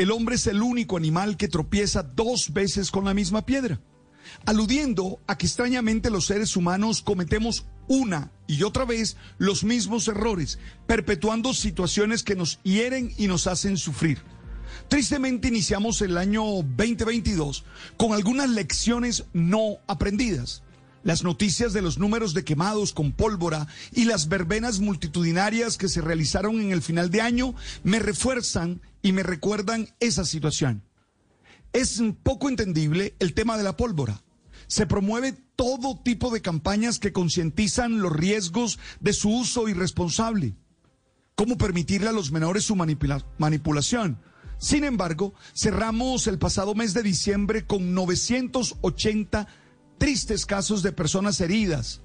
[0.00, 3.82] el hombre es el único animal que tropieza dos veces con la misma piedra,
[4.46, 10.58] aludiendo a que extrañamente los seres humanos cometemos una y otra vez los mismos errores,
[10.86, 14.22] perpetuando situaciones que nos hieren y nos hacen sufrir.
[14.88, 17.66] Tristemente iniciamos el año 2022
[17.98, 20.62] con algunas lecciones no aprendidas.
[21.02, 26.02] Las noticias de los números de quemados con pólvora y las verbenas multitudinarias que se
[26.02, 30.82] realizaron en el final de año me refuerzan y me recuerdan esa situación.
[31.72, 34.22] Es poco entendible el tema de la pólvora.
[34.66, 40.54] Se promueve todo tipo de campañas que concientizan los riesgos de su uso irresponsable.
[41.34, 44.18] ¿Cómo permitirle a los menores su manipula- manipulación?
[44.58, 49.46] Sin embargo, cerramos el pasado mes de diciembre con 980
[50.00, 52.00] tristes casos de personas heridas.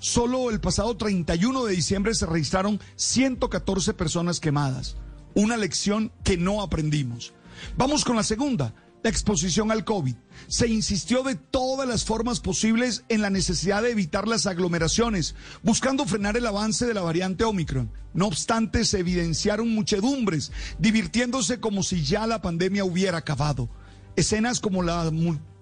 [0.00, 4.96] Solo el pasado 31 de diciembre se registraron 114 personas quemadas.
[5.34, 7.32] Una lección que no aprendimos.
[7.76, 10.14] Vamos con la segunda, la exposición al COVID.
[10.46, 16.04] Se insistió de todas las formas posibles en la necesidad de evitar las aglomeraciones, buscando
[16.04, 17.90] frenar el avance de la variante Omicron.
[18.12, 23.70] No obstante, se evidenciaron muchedumbres, divirtiéndose como si ya la pandemia hubiera acabado.
[24.16, 25.10] Escenas como la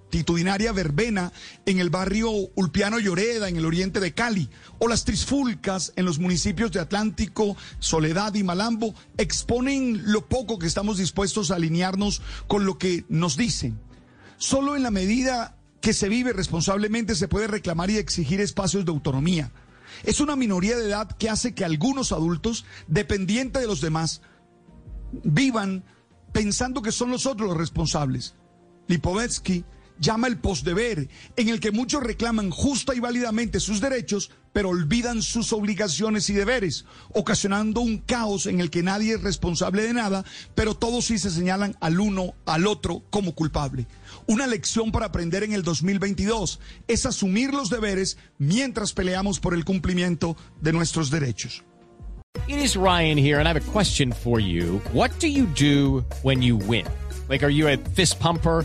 [0.06, 1.32] multitudinaria verbena
[1.66, 6.18] en el barrio Ulpiano Lloreda, en el oriente de Cali, o las trisfulcas en los
[6.18, 12.64] municipios de Atlántico, Soledad y Malambo, exponen lo poco que estamos dispuestos a alinearnos con
[12.64, 13.80] lo que nos dicen.
[14.38, 18.92] Solo en la medida que se vive responsablemente se puede reclamar y exigir espacios de
[18.92, 19.50] autonomía.
[20.04, 24.22] Es una minoría de edad que hace que algunos adultos, dependientes de los demás,
[25.24, 25.84] vivan
[26.32, 28.34] pensando que son los otros los responsables.
[28.88, 29.64] Lipovetsky
[29.98, 35.22] llama el postdeber, en el que muchos reclaman justa y válidamente sus derechos, pero olvidan
[35.22, 40.24] sus obligaciones y deberes, ocasionando un caos en el que nadie es responsable de nada,
[40.54, 43.86] pero todos sí se señalan al uno, al otro como culpable.
[44.26, 49.64] Una lección para aprender en el 2022 es asumir los deberes mientras peleamos por el
[49.64, 51.64] cumplimiento de nuestros derechos.
[52.48, 54.80] It is Ryan here, and I have a question for you.
[54.92, 56.86] What do you do when you win?
[57.28, 58.64] Like, are you a fist pumper?